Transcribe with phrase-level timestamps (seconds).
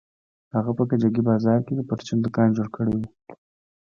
[0.55, 3.01] هغه په کجکي بازار کښې د پرچون دوکان جوړ کړى و.